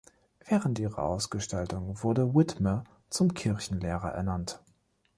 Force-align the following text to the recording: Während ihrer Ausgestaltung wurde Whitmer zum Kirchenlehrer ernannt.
Während 0.43 0.79
ihrer 0.79 0.97
Ausgestaltung 1.03 2.01
wurde 2.01 2.33
Whitmer 2.33 2.85
zum 3.11 3.35
Kirchenlehrer 3.35 4.11
ernannt. 4.11 4.59